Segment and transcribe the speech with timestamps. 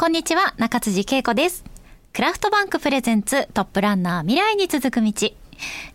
[0.00, 1.64] こんにちは、中辻恵子です。
[2.12, 5.12] クラフトバンクプレゼンツトップランナー未来に続く道。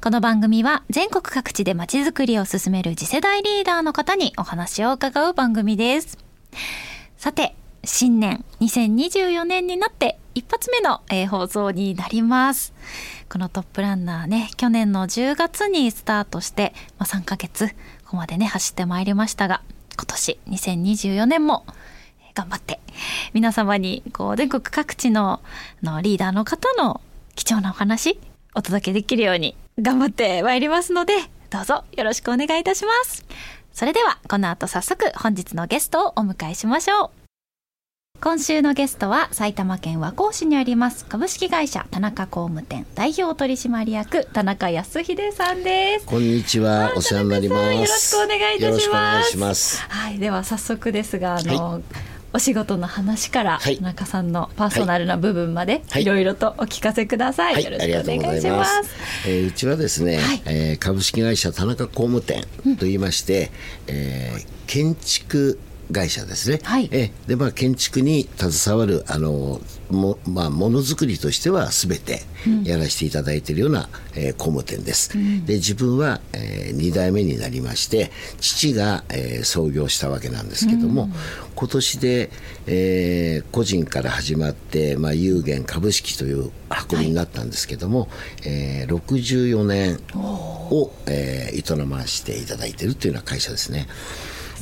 [0.04, 6.18] この番組は全国各地で街づくりを進める次世代リーダーの方にお話を伺う番組です。
[7.16, 7.56] さて、
[7.86, 11.00] 新年2024年になって一発目の、
[11.30, 12.74] 放送になります。
[13.30, 17.70] このトップランナーね、去年の10月にスタートして、まあ、3ヶ月、
[18.04, 19.62] ここまでね、走ってまいりましたが、
[19.96, 21.66] 今年2024年も
[22.34, 22.80] 頑張って。
[23.34, 25.42] 皆様にこう全国各地のあ
[25.82, 27.02] のリーダーの方の
[27.36, 28.20] 貴重なお話
[28.56, 31.14] お届けできるように頑張ってまいりますので
[31.50, 33.26] どうぞよろしくお願いいたします。
[33.74, 37.10] それではこの後早速本日のゲストをお迎えしましょう。
[38.22, 46.06] 今週のゲストは埼玉県和光市にあります株式会社田中工務店代表取締役田中康秀さんです。
[46.06, 47.74] こんにちは、お世話になります。
[47.74, 48.80] よろしくお願いいた
[49.24, 49.82] します。
[49.90, 51.82] はい、では早速ですが、あの、
[52.34, 57.54] お仕事の話から、はい田中さんのパーソナルな部分まで、はいいろいろとお聞かせください。
[57.54, 58.96] はい、よろしくお願いしまざいますす。。
[59.28, 62.44] えーうちはですね、はいえー株式会社田中工務店
[62.78, 63.52] といいまして、
[63.88, 65.60] えー建築
[65.92, 66.60] 会社ですね。
[66.64, 66.90] はい。
[66.92, 72.22] えーでまあ建築に携わるあのもまあものづくりとしてはすべて
[72.64, 75.12] やらせていただいているような、えー工務店です。
[75.46, 81.10] で自分は、え2代目になりまして父が、えー創業したわけなんですけども、
[81.56, 82.30] 今年で、
[82.68, 86.52] えー個人から始まって、まあ、有限株式という
[86.92, 88.10] 運びになったんですけども、
[88.46, 93.88] えー64年を、えー営ましていただいているというような会社ですね。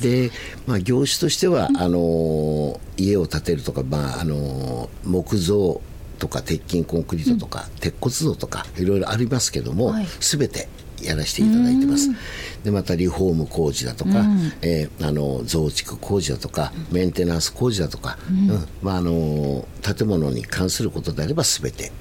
[0.01, 0.31] で、
[0.67, 5.81] まあ、業種としては、あのー家を建てるとか、まああのー木造
[6.19, 10.05] とか鉄筋コンクリートとか、鉄骨造とかいろいろありますけども、はい。
[10.19, 10.67] すべて
[11.01, 12.09] やらせていただいてます。
[12.63, 14.11] でまたリフォーム工事だとか、
[14.61, 18.47] えーあの増築工事だとか、メンテナンス工事だとか、うん。
[18.81, 21.91] まああの建物に関することであればすべて。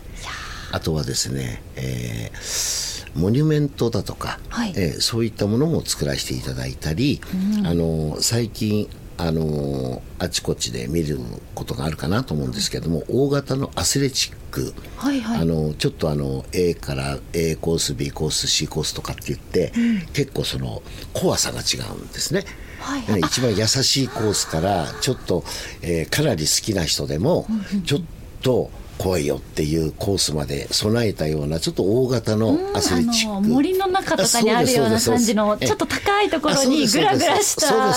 [0.72, 4.72] あとはですね、えーモニュメントだとか、はい。
[4.76, 7.20] えーそういったものも作らせていただいたり、
[7.64, 11.18] あの最近あのあちこちで見る
[11.54, 15.40] ことがあるかなと思うんですけども大型のアスレチック、はいはい。
[15.40, 19.72] あのちょっとあの A から A コース B コース C コースとかって言って、
[20.12, 20.82] 結構その
[21.12, 22.44] 怖さが違うんですね。
[22.80, 25.44] はいえー一番優しいコースからちょっと、
[25.82, 27.46] えーかなり好きな人でも
[27.84, 28.00] ちょっ
[28.42, 37.94] と怖いよっていうコースまで備えたようなちょっと大型のアスレチック、あの森の中とかにあるような感じのちょっと高いところにグラグラした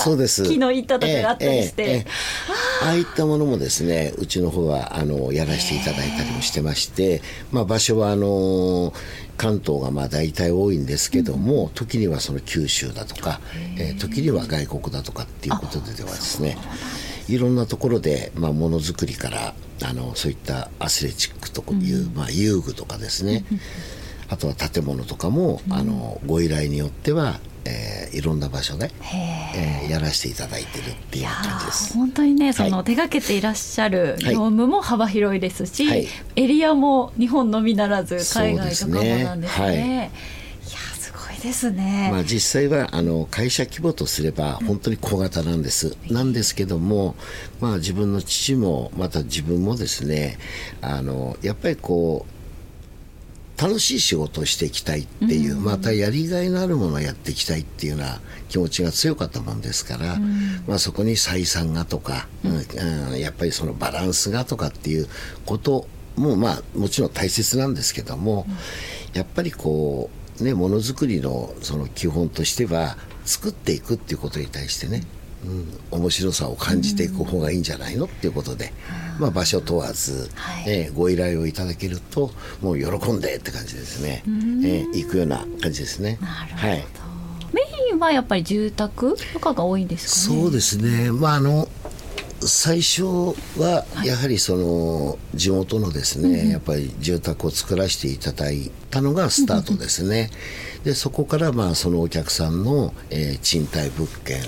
[0.48, 2.06] 木の板とかがあったりして、
[2.82, 2.94] ああ。
[2.94, 7.20] いったものもですねうちの方はあのやらせていただいたりもしてまして、
[7.52, 8.94] まあ、場所はあの
[9.36, 13.40] 関東がまあ大体多いんですけども、時にはその九州だとか、
[13.78, 13.92] え。
[13.94, 16.56] ー時には外国だとかっていうことでではですね
[17.28, 23.44] いろんなところで、まあ、ものづくりからあのそういったアスレチックという、まあ、遊具とかですね、
[24.28, 31.94] あとは建物とかも、あのご依頼によっては、えーいろんな場所で、えーやらせていただいてるっていう感じです。
[31.94, 31.98] ー。
[31.98, 36.06] 本当にねその、はい手がけていらっしゃる業務も幅広いですし、はい。
[36.36, 40.10] エリアも日本のみならず海外とかもなんですね。
[41.44, 42.08] ですね。
[42.10, 47.16] まあ、実際はあの会社規模とすれば本当に小型なんです、なんですけども、
[47.60, 50.38] まあ、自分の父もまた自分もですね
[50.80, 52.34] あのやっぱりこう
[53.62, 60.18] 楽しい仕事をしていきたいっていう、またやりがいのあるものをやっていきたいっていうような気持ちが強かったもんですから、
[60.66, 62.56] まあ、そこに採算がとか、うん。
[63.12, 65.06] うんやっぱりそのバランスがとかっていう
[65.46, 68.46] こともまあもちろん大切なんですけども、
[69.12, 75.02] やっぱりこうねものづくりのその基本としては作っていくっていうことに対してね、
[75.92, 78.72] うん、面白さを感じていく方がいいんじゃないのっていうことで、
[79.18, 80.64] まあ、場所問わず、はい。
[80.66, 82.30] えーご依頼をいただけると
[82.60, 86.18] もう喜んでって感じですね、えー行くような感じですね。
[86.20, 86.84] なるほど、はい。
[87.52, 87.60] メ
[87.92, 90.42] インはやっぱり住宅とかが多いんですかね？
[90.42, 91.68] そうですね、まああの
[92.46, 93.04] 最初
[93.58, 100.30] はやはりその地元のですね、やっぱり住宅を作らせていただいたのがスタートですね。
[100.84, 104.42] でそこからまあそのお客さんの、えー賃貸物件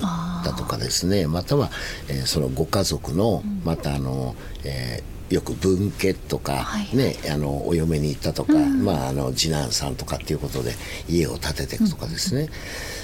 [0.45, 1.71] だとかですねまたは、
[2.09, 10.73] えーそのご家族のまたあの、えーよく分家とか、はいね、あのお嫁に行ったとか、まあ、あの次男さんとかっていうことで
[11.09, 12.49] 家を建てていくとかですね、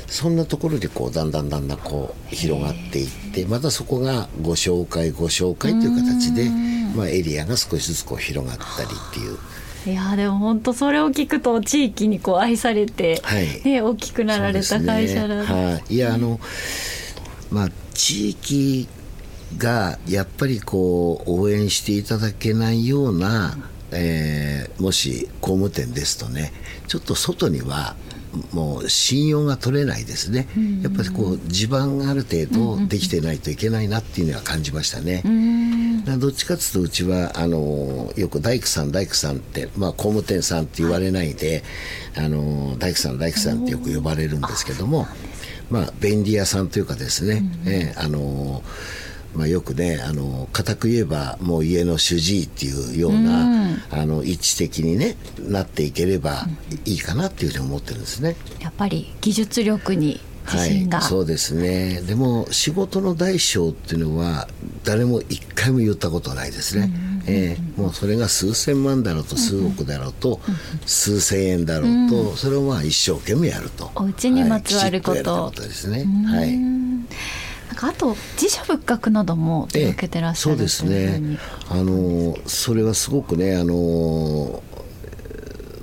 [0.07, 6.49] そんなところでこうだんだんだんだんこう広がっていってまたそこがご紹介ご紹介という形で、
[6.95, 9.39] まあ、エリアが少しずつこう広がったりっていう。
[9.85, 13.63] いやーでも本当それを聞くと地域にこう愛されて、はい。
[13.65, 16.39] ね、大きくなられた会社だ、ねはい、いやあの
[17.51, 18.87] まあ地域
[19.59, 23.57] がやっぱりこう応援していただけないような、
[23.91, 26.53] えーもし工務店ですとね
[26.89, 27.95] ちょっと外には
[28.53, 30.49] もう信用が取れないですね、
[30.83, 35.23] やっぱりこう地盤がある程度できてないといけないなっていうのは感じましたね。
[36.19, 41.63] どっちかっていうとうちはあのよく大工さん大工さんって、まあ、工務店さんって言われないで、
[42.17, 45.07] あの大工さん大工さんってよく呼ばれるんですけども
[45.69, 48.63] まあ便利屋さんというかですね、ええあの
[49.35, 56.47] まあ、よくねあの固く言えばもう家の主治医っていうような、あの位置的にねなっていければ
[56.85, 58.37] いいかなっていうふうに思ってるんですね。
[58.61, 60.21] やっぱり技術力に
[60.51, 62.03] 自信が、はい、そうですね。
[62.03, 64.49] でも仕事の大小っていうのは
[64.85, 66.93] 誰も一回も言ったことないですね、
[67.27, 70.41] えーもうそれが数千万だろうと数億だろうと、
[70.87, 73.91] 数千円だろうと、それをまあ一生懸命やると。
[73.95, 75.15] お家にまつわること。
[75.15, 76.05] はいきちっやることですね。
[76.27, 76.82] はい
[77.73, 81.39] なんかあと自社仏閣なども手掛けてらっしゃるそうですね。
[81.71, 84.63] あのそれはすごくねあの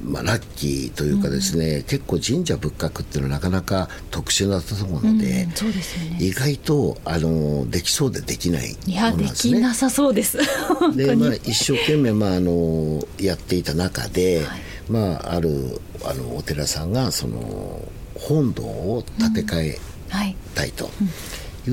[0.03, 5.83] まあ、ラッキーというかですね、結構神社仏閣っていうのはなかなか特殊な建物で、うんそうでね。
[6.19, 9.25] 意外とあのできそうでできないいやで。
[9.25, 10.37] きなさそうです。
[10.95, 14.45] で、に、まあ、一生懸命、まあ、あのやっていた中で、
[14.89, 17.83] まあ、あるあのお寺さんがその
[18.15, 20.35] 本堂を建て替えはい。
[20.55, 20.85] たいと。
[20.85, 20.89] い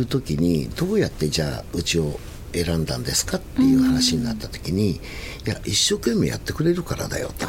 [0.01, 2.19] う時に、どうやってじゃあうちを
[2.53, 5.01] 選んだんですかっていう話になった時に、い
[5.45, 7.47] や一生懸命やってくれるからだよと、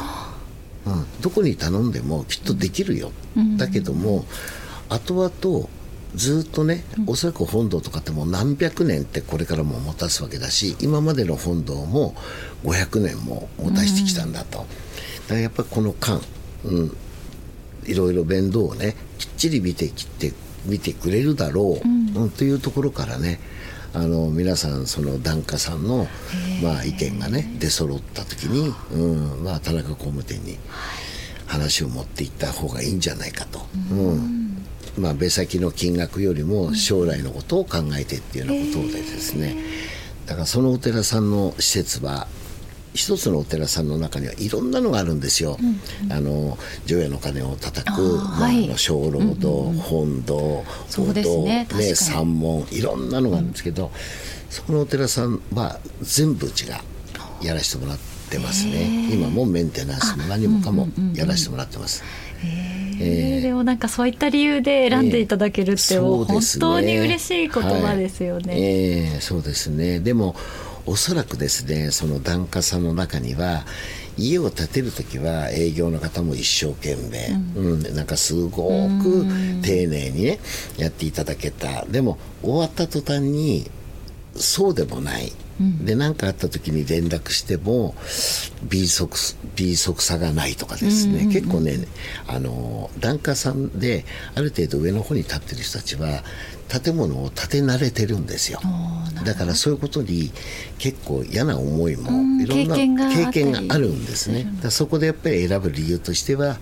[0.90, 3.12] うん、どこに頼んでもきっとできるよ、
[3.56, 4.24] だけども
[4.88, 5.68] 後々
[6.14, 12.14] ずっとね、おそらく本堂とかってもう何百年ってこれからも持たすわけだし今までの本堂も
[12.64, 14.66] 500年も持たしてきたんだと、だか
[15.34, 16.20] らやっぱりこの間、
[16.64, 16.96] うん、
[17.84, 20.32] いろいろ面倒をねきっちり見てきて
[20.66, 23.40] 見てくれるだろう、うんというところからね
[23.94, 26.06] あの皆さんその檀家さんの、
[26.62, 30.58] まあ、意見がね出揃った時に、うんまあ、田中工務店に
[31.46, 33.60] 話を持っていった方がいいんじゃないかと。
[33.90, 34.64] うん。
[34.98, 39.56] まあ、目先の金額よりも将来のことを考えてっていうようなことでですね、
[40.26, 42.26] だからそのお寺さんの施設は
[42.98, 45.56] 一つのお寺さんの中にはいろんなのがあるんですよ。
[46.10, 48.64] あの除夜の鐘を叩くまあ、はい。
[48.64, 51.94] あの鐘楼堂、本堂そうですね確かに。
[51.94, 53.92] 三門いろんなのがあるんですけど、
[54.50, 56.80] そのお寺さんは全部うちが
[57.40, 57.98] やらせてもらっ
[58.30, 59.12] てますね。
[59.12, 62.02] 今もメンテナンスも何もかもやらせてもらってます。
[63.00, 63.42] えー。
[63.42, 66.60] でもなんかそういった理由で選んでいただけるって、もう本そうですね。
[66.60, 68.52] 当に嬉しい言葉ですよね。
[68.52, 70.00] はいええそうですね。
[70.00, 70.34] でも
[70.88, 73.64] おそらくですねその檀家さんの中には
[74.16, 77.94] 家を建てる時は営業の方も一生懸命、うん。
[77.94, 79.26] なんかすごく
[79.62, 80.40] 丁寧にね
[80.76, 81.84] やっていただけた。
[81.84, 83.70] でも終わった途端に
[84.34, 87.94] そうでもない、で何かあった時に連絡しても
[88.62, 89.16] 敏速
[89.56, 91.86] 敏速さがないとかですね、結構ね
[92.26, 96.22] あの檀家さんである程度上の方に立ってる人たちは
[96.68, 98.60] 建物を建て慣れてるんですよ。
[99.24, 100.30] だからそういうことに
[100.78, 104.46] 結構嫌な思いもうんいろんな経験があるんですね。
[104.70, 106.58] そこでやっぱり選ぶ理由としては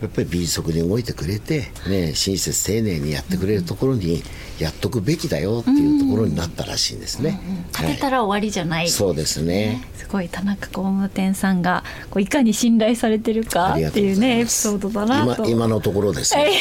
[0.00, 4.22] やっぱり敏速に動いてくれて、ね、親切丁寧にやってくれるところに
[4.58, 7.40] やっとくべきだよっていうところになったらしいんですね。
[7.72, 9.86] 建てたら終わりじゃない、そうですね。
[9.96, 16.50] すごい田中工務店さんがこういかに信頼されてるかっていうねエピソードだなと今今のところですね。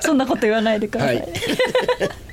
[0.00, 1.16] そんなこと言わないでください。
[1.16, 2.29] はい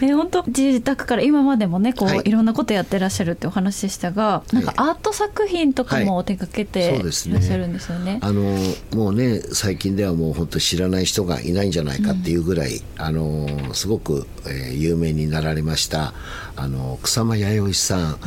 [0.00, 2.22] ね、本当自宅から今までもねこう、はい。
[2.24, 6.24] い、ろんなことやってらっしゃるってお話でしたが、なんかアート作品とかもはい。
[6.24, 8.18] 手掛けていらっしゃるんですよね。
[8.22, 8.56] あの
[8.94, 16.14] もうね最近ではもう本当知らない人がいないんじゃないかっていうぐらい、あのすごく、えー有名になられました
[16.56, 18.18] あの草間彌生さん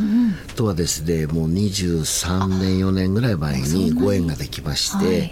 [0.55, 5.31] とはですねもう23年4年ぐらい前にご縁ができまして、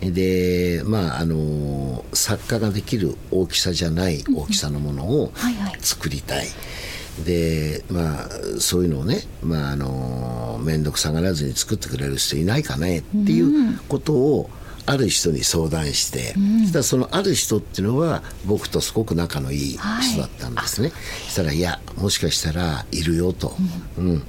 [0.00, 5.78] でまああの作家ができる大きさじゃない大きさのものをはいはい。
[5.80, 6.46] 作りたい。
[7.24, 14.50] でまあそういうのをね、まあ、あの面倒くさがらずに作ってくれる人いないかねっていうことを
[14.84, 20.90] ある人に相談して、そしたらそのある人っていうのは僕とすごく仲のいい人だったんですね、
[21.24, 23.56] そしたらいやもしかしたらいるよと、
[23.98, 24.22] うん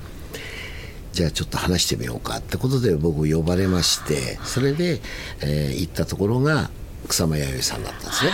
[1.18, 5.02] じゃあちょっと話してみようかってことで僕呼ばれましてそれで、
[5.42, 6.70] えー行ったところが
[7.08, 8.32] 草間彌生さんだったんですね。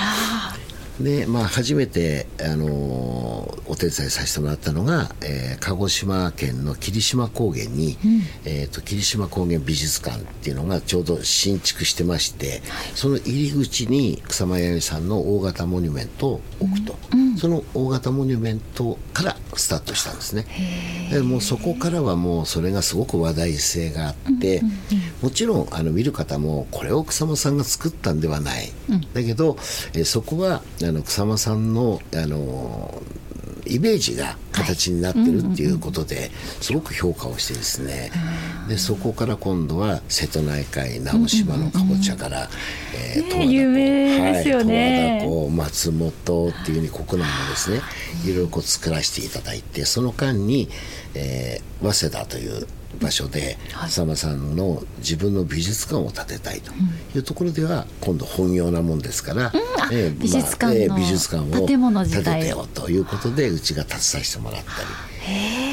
[0.99, 2.69] でまあ、初めて、あのー
[3.65, 12.61] おお手伝いさせてもらったのが、えー、鹿児島県の霧島高原に、うん、えーと、霧島高原美術館っていうのがちょうど新築してまして、はい、
[12.93, 20.45] その入り口に草間彌生さんの大型モニュメントを置くと、うん、その大型モニュメントからスタートしたんですね。
[21.11, 29.57] でもうそこからはもうそれがすごく話題性があって、うんうんうん、もちろんあの見る方もこれを草間さんが作ったんではない、うん、だけど、
[29.93, 33.01] えー、そこはあの草間さんのあの
[33.65, 38.11] イメージが形になってるっていうことですごく評価をしてですね
[38.67, 42.49] でそこから今度は瀬戸内海直島のかぼちゃから、
[42.95, 47.81] えー、十和田有名ですよね、はい、十和田湖松本っていうふうに国内もですね。
[48.25, 50.69] いろいろこう作らせていただいてその間に、
[51.13, 52.67] えー、早稲田という
[52.99, 53.57] 場所で
[53.87, 56.71] 草間さんの自分の美術館を建てたいと
[57.15, 59.95] いうところでは今度本業なもんですから、うん。
[59.95, 64.87] えー、美術館、まあえー、美術館を建ててよということでうちが建てさせてもらったり。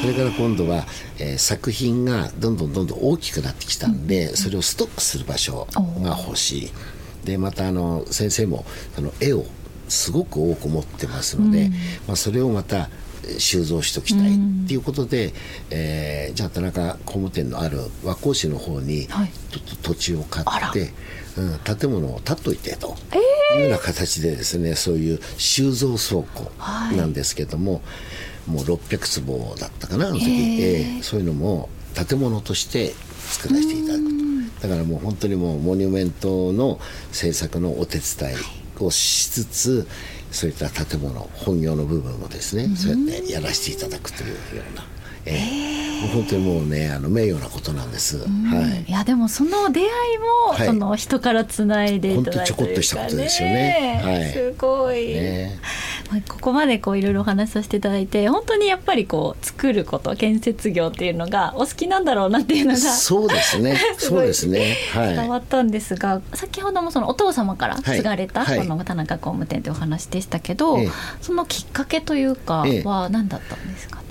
[0.01, 0.85] それから今度は、
[1.19, 5.67] えー、作品がどんどんどんどん大きくなってきたんで、それをストックする場所
[6.01, 6.71] が欲しい。
[7.25, 9.45] でまたあの先生もその絵を
[9.89, 11.71] すごく多く持ってますので、うん、
[12.07, 12.89] まあ、それをまた
[13.37, 15.33] 収蔵しときたいっていうことで、うん、
[15.71, 19.17] えー、じゃあ田中工務店のある和光市の方にちょ
[19.59, 20.91] っと土地を買って、
[21.37, 22.95] うん、建物を建っといてと
[23.55, 26.51] いうような形でですねそういう収蔵倉庫
[26.95, 27.79] なんですけども、は
[28.47, 34.21] い、もう600坪だったかなあの時、えー、そういうのも建物として作らせていただくと。
[34.61, 36.79] だからもう本当にもうモニュメントの
[37.11, 38.35] 制作のお手伝い
[38.79, 39.87] をしつつ、
[40.31, 44.85] そういった建物本業の部分もですね、そうやってやらせていただくというような。
[45.25, 55.59] えー、本当にもうねあの名誉なことなんです、はい、いやでもその出会いも、はい、その人からつないでいただいて、ね、本当ちょこっとしたことですよね、はい、すごい、ね、
[56.27, 63.79] ここまでこういろいろお話しさせていただいて本当にやっぱりこう作ること建設業っていうのがお好きなんだろうなっていうのがそうですね。
[63.97, 70.79] そうですね、はい、伝わったんですが先ほどもそのお父様から継がれたこの田中工務店というお話でしたけど、
[71.21, 74.03] そのきっかけというかは何だったんですかね、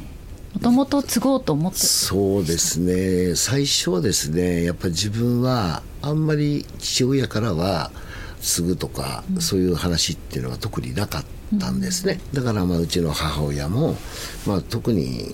[0.54, 3.34] もともと継ごうと思ってそうですね。
[3.36, 7.90] 最初はですねやっぱり自分はあんまり父親からは
[8.40, 11.24] 継ぐとか、うん、そういう話っていうのは特になかっ
[11.58, 13.96] たんですね、うん、だからまあうちの母親も、
[14.46, 15.26] まあ、特に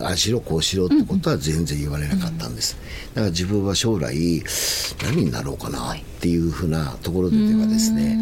[0.00, 2.76] ああしろこうしろってことは全然言われなかったんです、
[3.14, 4.42] だから自分は将来
[5.02, 8.18] 何になろうかなっていうふうなところではですね、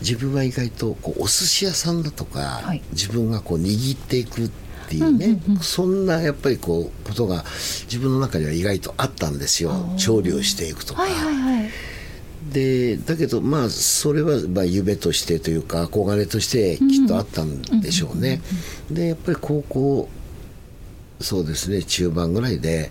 [0.00, 4.50] 自分は意外とこうお寿司屋さんだとか、はい、自分がこう握っていくっ
[4.88, 7.44] ていうね、うんうんうん、そんなやっぱりこうことが
[7.84, 9.72] 自分の中には意外とあったんですよ。
[9.96, 11.02] 調理をしていくとか。
[11.02, 11.70] はいはいはい
[12.50, 18.40] でだけどまあそれはまあ夢としてというか憧れとしてきっとあったんでしょうね。
[18.90, 20.08] でやっぱり高校
[21.22, 22.90] そうですね中盤ぐらいで、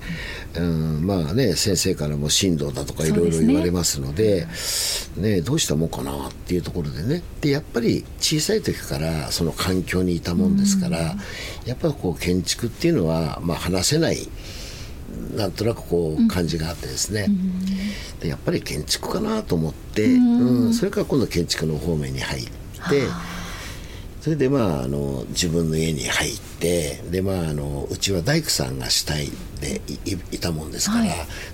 [0.56, 4.48] うん、まあね先生からも進路だとかいろいろ言われますので
[5.18, 7.22] ねどうしたもんかなっていうところでね。
[7.42, 11.16] でやっぱり小さい時からその環境にいたもんですから、
[11.66, 14.18] やっぱりこう建築っていうのは、まあ、話せない
[15.36, 17.28] なんとなくこう感じがあってですね、
[18.20, 20.74] でやっぱり建築かなと思って、うん。
[20.74, 22.52] それから今度建築の方面に入って。
[24.22, 29.82] それでまああの自分の家に入ってでまああのうちは大工さんが主体で
[30.32, 31.10] いたもんですから、はい、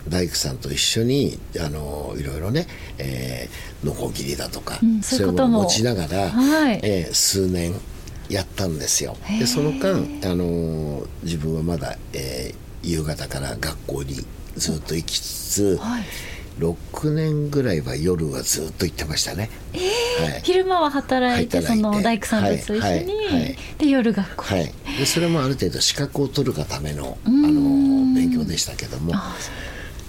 [0.09, 7.73] 大工さんと一緒にあのいろいろね、えー、ノコギリだとか、うん、そういうものを持ちながら、はい、えー、数年
[8.29, 9.15] やったんですよ。
[9.39, 9.95] でその間
[10.29, 15.77] あの自分はまだ、えー、夕方から学校にずっと行きつつ。
[15.77, 16.03] はい。
[16.59, 29.13] 6年ぐらいは夜はずっと行ってましたね、えー、はい、昼間は働いてその大工さんたちと一緒に、はいはい、で夜学校、はい、でそれもある程度資格を取るがためのあの勉強でしたけども。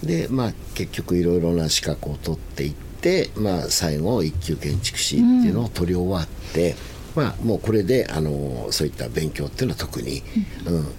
[0.02, 6.76] でまあ結局いろいろな資格を取っていって、まあ、最後一級建築士っていうのを取り終わって、
[7.18, 10.22] まあ、もうこれであのそういった勉強っていうのは特に、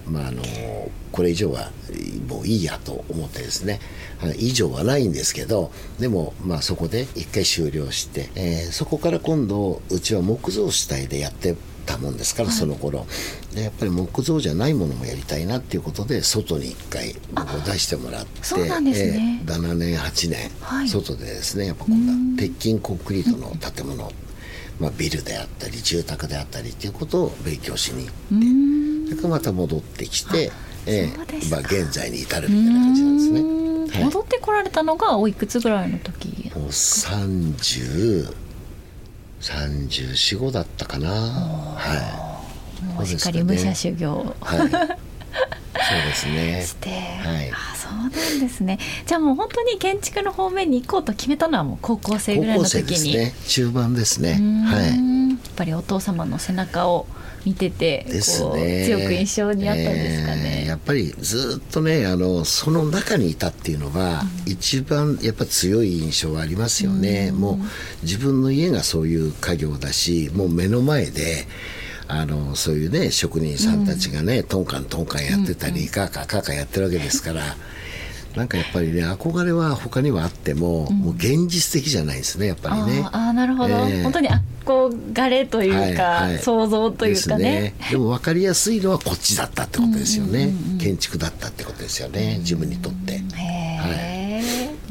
[0.05, 0.13] うん。
[0.13, 0.43] まあ、あの
[1.13, 1.71] これ以上は
[2.27, 3.79] もういいやと思ってですね。
[4.37, 13.07] 以上はないんですけどでも、まあ、そこで一回終了して、えー、そこから今度うちは木造主体でやってたもんですから、はい、その頃。
[13.55, 19.41] でやっぱり木造じゃないものもやりたいなっていうことで外に一回僕を出してもらって、ね。
[19.41, 24.11] えー、7年8年、はい、外でですねやっぱ今度は鉄筋コンクリートの建物
[24.79, 30.51] まあ、ビルであったり住宅であったりっていうことを勉強しに行ってそれからまた戻ってきて、
[30.85, 33.59] えー、まあ、現在に至るみたいな感じなんですね。
[33.89, 36.51] はい、戻ってこられたのがおいくつぐらいの時？
[36.55, 38.35] もう30
[39.41, 41.09] 34、5だったかな。
[41.09, 42.43] は
[42.95, 44.59] もうしっかり武者修行、はい。
[44.59, 46.63] そうですね。
[46.67, 47.51] して、はい。
[47.51, 48.79] あそうなんですね。
[49.05, 52.83] じゃあもう本当に建築の方面に行こうと決めたのはもう高校生ぐらいの時に。
[52.83, 53.33] 生ですね。
[53.47, 54.33] 中盤ですね。
[54.65, 54.85] はい。
[54.87, 57.07] やっぱりお父様の背中を
[57.45, 58.21] 見ててね。
[58.21, 67.57] 強く印象にあったんですかね、えーやっぱりずっとねあのその中にいたっていうのが、一番やっぱ強い印象がありますよね、もう
[68.03, 71.47] 自分の家がそういう家業だしもう目の前で
[72.07, 77.41] あのそういうね職人さんたちがね、トンカントンカンやってたり、カーカーカーカーやってるわけですから
[78.35, 83.01] なんかやっぱりね憧れは他にはあっても、もう現実的じゃないですねやっぱりね。
[83.05, 84.29] あーあーなるほど、えー本当に
[84.65, 86.39] 憧れというか、はいはい。
[86.39, 87.73] 想像というかね。
[87.79, 93.13] ですでも分かりやすいのはこっちだったってことですよね、建築だったってことですよね、自分にとって。
[93.13, 94.41] へ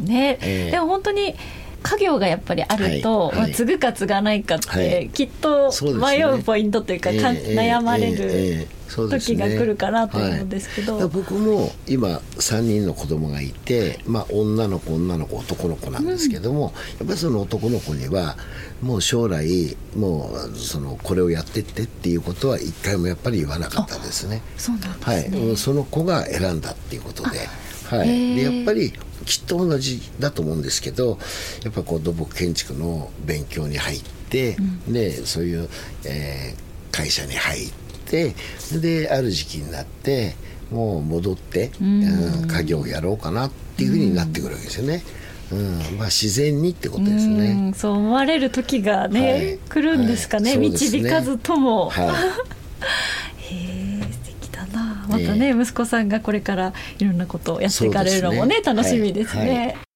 [0.00, 0.71] え、ね、ええ。
[0.73, 1.35] でも本当に
[1.80, 3.49] 家業がやっぱりあると、はいはい。
[3.50, 5.11] まあ、継ぐか継がないかって、はい。
[5.11, 8.16] きっと迷うポイントというか、かんええ悩まれえええ
[8.62, 11.09] る時が来るかなと思うんですけど、はい。
[11.09, 18.37] 僕も今3人の子供がいて、まあ、女の子女の子男の子なんですけども、やっぱりその男の子には
[18.83, 24.42] もう将来もうそのこれをやってってっていうことは一回もやっぱり言わなかったですね。
[24.57, 27.49] そうなんですはい、ね、うんその子が選んだっていうことで,、
[27.88, 28.92] はい、でやっぱり
[29.25, 31.18] きっと同じだと思うんですけど
[31.62, 34.57] やっぱこう土木建築の勉強に入って、
[34.88, 35.68] でそういう、
[36.04, 36.68] えー
[36.99, 40.35] 会社に入ってである時期になって
[40.71, 42.47] もう戻って、うん。
[42.47, 45.03] 家業をやろうかなっていうふうになってくるわけですよね。
[45.50, 47.71] うんまあ、自然にってことですうね。
[47.71, 49.59] んそう思われる時がね、はい。
[49.71, 50.61] 来るんですかね,、はい。
[50.61, 52.09] ね導かずとも、はい。
[53.55, 55.07] へえ素敵だな。
[55.09, 58.62] またね、息子さんがこれからいろんなことをやっていかれるのもねね。
[58.62, 59.57] 楽しみですね、はい。
[59.59, 59.88] はい